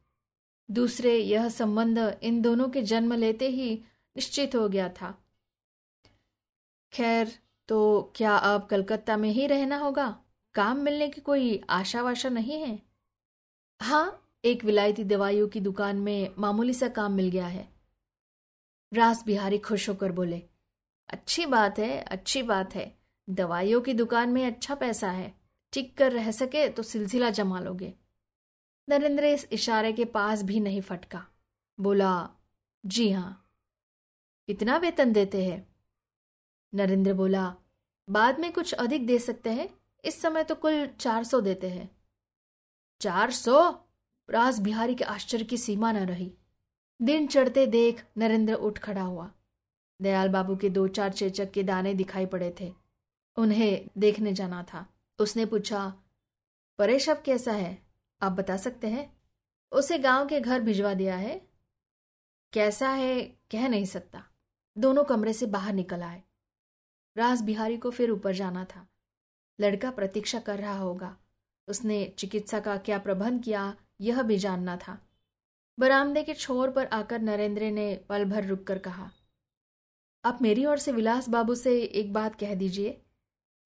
दूसरे, 0.71 1.17
यह 1.17 1.49
संबंध 1.49 2.19
इन 2.23 2.43
दोनों 2.43 2.69
के 2.69 2.83
जन्म 2.83 3.13
लेते 3.13 3.49
ही 3.49 3.85
निश्चित 4.17 4.55
हो 4.55 4.69
गया 4.69 4.89
था। 4.89 5.25
खैर 6.93 7.39
तो 7.69 8.13
क्या 8.17 8.37
अब 8.37 8.67
कलकत्ता 8.67 9.17
में 9.17 9.31
ही 9.31 9.47
रहना 9.47 9.79
होगा? 9.79 10.25
काम 10.55 10.77
मिलने 10.77 11.09
की 11.09 11.21
कोई 11.21 11.61
आशा 11.71 12.03
वाशा 12.03 12.29
नहीं 12.29 12.61
है? 12.63 12.83
हाँ 13.83 14.33
एक 14.45 14.65
विलायती 14.65 15.05
दवाइयों 15.05 15.49
की 15.49 15.61
दुकान 15.61 15.97
में 15.97 16.35
मामूली 16.39 16.75
सा 16.75 16.89
काम 16.89 17.13
मिल 17.13 17.29
गया 17.29 17.47
है। 17.47 17.69
रास 18.95 19.25
बिहारी 19.27 19.59
खुश 19.59 19.89
होकर 19.89 20.13
बोले, 20.13 20.43
अच्छी 21.09 21.47
बात 21.47 21.79
है, 21.79 22.01
अच्छी 22.01 22.43
बात 22.43 22.75
है। 22.75 22.98
दवाइयों 23.31 23.81
की 23.81 23.95
दुकान 23.95 24.29
में 24.29 24.47
अच्छा 24.47 24.75
पैसा 24.75 25.11
है, 25.11 25.35
टिक 25.73 25.97
कर 25.99 26.13
रह 26.13 26.31
सके 26.31 26.69
तो 26.69 26.83
सिलसिला 26.83 27.31
जमा 27.31 27.61
लोगे। 27.61 27.95
नरेंद्र 28.89 29.25
इस 29.25 29.49
इशारे 29.53 29.93
के 29.93 30.05
पास 30.05 30.43
भी 30.43 30.61
नहीं 30.61 30.81
फटका। 30.81 31.27
बोला, 31.81 32.31
जी 32.87 33.11
हाँ। 33.11 33.51
कितना 34.47 34.77
वेतन 34.77 35.13
देते 35.13 35.45
हैं? 35.45 35.69
नरेंद्र 36.75 37.15
बोला, 37.15 37.55
बाद 38.11 38.41
में 38.41 38.53
कुछ 38.53 38.73
अधिक 38.73 39.07
दे 39.07 39.19
सकते 39.19 39.51
हैं, 39.51 39.69
इस 40.05 40.23
समय 40.23 40.45
तो 40.45 40.55
कुल 40.55 40.87
चार 40.87 41.25
सौ 41.25 41.41
देते 41.41 41.71
हैं। 41.71 41.91
चार 43.01 43.31
सौ? 43.31 43.71
राज 44.31 44.59
बिहारी 44.59 44.95
के 44.95 45.05
आश्चर्य 45.05 45.45
की 45.45 45.57
सीमा 45.57 45.93
न 45.93 45.97
रही। 45.97 46.33
दिन 47.03 47.27
चढ़ते 47.27 47.67
देख 47.67 48.05
नरेंद्र 48.19 48.55
उठ 48.55 48.79
खड़ा 48.79 49.03
हुआ। 49.03 49.31
दयाल 50.03 50.29
बाबू 50.29 50.57
के 50.57 50.71
दो 50.71 50.89
चार 50.89 51.13
चेचक 51.13 51.51
के 51.51 51.63
दाने 51.63 51.95
दिखाई 51.95 52.27
पड़े 52.27 52.55
थे। 52.61 52.88
उन्हें 53.39 53.89
देखने 53.99 54.33
जाना 54.33 54.63
था। 54.63 54.87
उसने 55.19 55.47
पूछा 55.47 55.95
परेश 56.79 57.09
अब 57.09 57.23
कैसा 57.23 57.53
है? 57.53 57.79
आप 58.23 58.33
बता 58.33 58.57
सकते 58.57 58.87
हैं? 58.87 59.17
उसे 59.73 59.99
गाँव 59.99 60.27
के 60.29 60.41
घर 60.41 60.61
भिजवा 60.61 60.95
दिया 60.95 61.17
है। 61.17 61.49
कैसा 62.53 62.89
है 62.91 63.23
कह 63.51 63.69
नहीं 63.69 63.85
सकता। 63.85 64.25
दोनों 64.77 65.05
कमरे 65.05 65.33
से 65.33 65.47
बाहर 65.47 65.73
निकल 65.73 66.03
आए। 66.03 66.23
राज 67.17 67.43
बिहारी 67.43 67.77
को 67.77 67.91
फिर 67.91 68.11
ऊपर 68.11 68.35
जाना 68.35 68.65
था। 68.65 68.87
लड़का 69.61 69.91
प्रतीक्षा 69.91 70.41
कर 70.41 70.59
रहा 70.59 70.79
होगा। 70.79 71.17
उसने 71.69 72.05
चिकित्सा 72.19 72.61
का 72.61 72.77
क्या 72.77 72.99
प्रबंध 72.99 73.43
किया, 73.45 73.77
यह 74.01 74.23
भी 74.23 74.39
जानना 74.39 74.77
था। 74.77 74.99
बरामदे 75.79 76.23
के 76.23 76.35
छोर 76.35 76.71
पर 76.71 76.87
आकर 76.87 77.21
नरेंद्र 77.21 77.71
ने 77.71 77.95
पल 78.09 78.25
भर 78.25 78.47
रुककर 78.47 78.79
कहा, 78.79 79.11
आप 80.25 80.39
मेरी 80.43 80.65
ओर 80.67 80.79
से 80.79 80.93
विलास 80.93 81.29
बाबू 81.29 81.55
से 81.55 81.81
एक 81.83 82.13
बात 82.13 82.35
कह 82.35 82.55
दीजिए। 82.55 83.03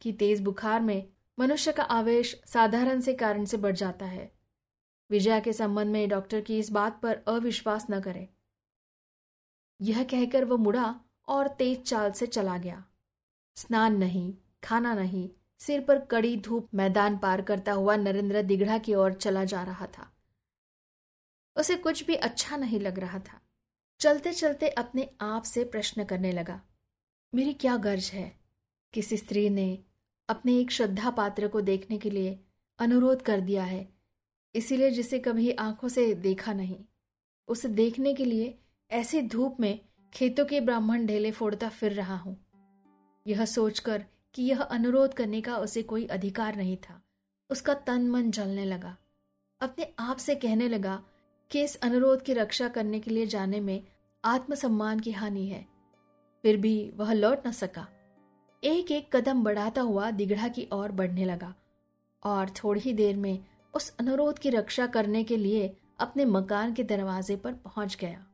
कि 0.03 0.13
तेज 0.13 0.41
बुखार 0.41 0.81
में 0.81 1.09
मनुष्य 1.39 1.73
का 1.73 1.83
आवेश 1.83 2.41
साधारण 2.47 3.01
से 3.01 3.13
कारण 3.15 3.45
से 3.45 3.57
बढ़ 3.57 3.77
जाता 3.77 4.07
है। 4.07 4.33
विजया 5.11 5.41
के 5.41 5.53
संबंध 5.53 5.93
में 5.93 6.09
डॉक्टर 6.09 6.41
की 6.41 6.59
इस 6.59 6.71
बात 6.71 7.01
पर 7.03 7.23
अविश्वास 7.29 7.87
न 7.91 8.01
करें। 8.01 8.27
यह 9.81 10.03
कहकर 10.05 10.45
वह 10.45 10.57
मुड़ा 10.57 11.01
और 11.29 11.49
तेज 11.49 11.83
चाल 11.83 12.13
से 12.13 12.27
चला 12.27 12.59
गया। 12.59 12.85
स्नान 13.57 13.97
नहीं, 13.97 14.35
खाना 14.65 14.95
नहीं, 14.95 15.29
सिर 15.61 15.81
पर 15.81 15.99
कड़ी 16.05 16.37
धूप 16.37 16.69
मैदान 16.75 17.19
पार 17.19 17.43
करता 17.43 17.73
हुआ 17.73 17.97
नरेंद्र 17.97 18.43
दिगड़ा 18.43 18.79
की 18.79 18.95
ओर 18.95 19.13
चला 19.13 19.45
जा 19.45 19.63
रहा 19.63 19.87
था। 19.87 20.11
उसे 21.57 21.77
कुछ 21.77 22.05
भी 22.07 22.15
अच्छा 22.15 22.57
नहीं 22.57 22.81
लग 22.81 22.99
रहा 22.99 23.19
था। 23.19 23.41
चलते 24.01 24.33
चलते 24.33 24.69
अपने 24.69 25.09
आप 25.21 25.43
से 25.43 25.65
प्रश्न 25.65 26.05
करने 26.05 26.33
लगा, 26.33 26.61
मेरी 27.33 27.53
क्या 27.55 27.77
गर्ज 27.77 28.11
है? 28.15 28.33
किसी 28.95 29.17
स्त्री 29.17 29.49
ने 29.51 29.85
अपने 30.29 30.59
एक 30.59 30.71
श्रद्धा 30.71 31.11
पात्र 31.11 31.49
को 31.49 31.61
देखने 31.61 31.99
के 31.99 32.11
लिए 32.11 32.39
अनुरोध 32.79 33.23
कर 33.23 33.41
दिया 33.41 33.65
है, 33.65 33.89
इसीलिए 34.55 34.91
जिसे 34.91 35.19
कभी 35.19 35.51
आँखों 35.51 35.89
से 35.89 36.13
देखा 36.15 36.53
नहीं। 36.53 36.79
उसे 37.49 37.69
देखने 37.71 38.15
के 38.15 38.25
लिए 38.25 38.55
ऐसी 38.91 39.23
धूप 39.23 39.57
में 39.61 39.79
खेतों 40.13 40.45
के 40.45 40.61
ब्राह्मण 40.61 41.07
ढेले 41.07 41.31
फोड़ता 41.31 41.69
फिर 41.69 41.93
रहा 41.93 42.17
हूँ। 42.17 42.37
यह 43.27 43.45
सोचकर 43.45 44.05
कि 44.35 44.43
यह 44.43 44.61
अनुरोध 44.61 45.15
करने 45.15 45.41
का 45.41 45.57
उसे 45.57 45.83
कोई 45.83 46.07
अधिकार 46.07 46.57
नहीं 46.57 46.77
था, 46.79 47.01
उसका 47.51 47.75
तन 47.77 48.09
मन 48.11 48.31
जलने 48.31 48.65
लगा। 48.65 48.97
अपने 49.61 49.93
आप 49.99 50.17
से 50.17 50.35
कहने 50.35 50.69
लगा 50.69 51.03
कि 51.51 51.63
इस 51.63 51.77
अनुरोध 51.77 52.23
की 52.23 52.33
रक्षा 52.33 52.69
करने 52.69 53.01
के 53.01 53.11
लिए 53.11 53.27
जाने 53.27 53.61
में 53.61 53.83
आत्मसम्मान 54.25 55.01
की 55.01 55.11
हानि 55.13 55.47
है, 55.47 55.67
फिर 56.45 56.57
भी 56.57 56.93
वह 56.97 57.13
लौट 57.13 57.47
न 57.47 57.53
सका। 57.53 57.87
एक 58.65 58.91
एक 58.91 59.17
कदम 59.17 59.43
बढ़ाता 59.45 59.81
हुआ 59.81 60.11
दिगड़ा 60.11 60.49
की 60.49 60.69
ओर 60.73 60.93
बढ़ने 60.93 61.25
लगा 61.25 61.55
और 62.23 62.51
थोड़ी 62.51 62.81
ही 62.81 62.93
देर 62.93 63.17
में 63.17 63.39
उस 63.75 63.97
अनुरोध 64.01 64.39
की 64.39 64.51
रक्षा 64.51 64.87
करने 64.87 65.25
के 65.25 65.37
लिए 65.37 65.77
अपने 66.01 66.25
मकान 66.25 66.73
के 66.73 66.83
दरवाजे 66.83 67.37
पर 67.37 67.53
पहुँच 67.53 67.97
गया। 68.01 68.27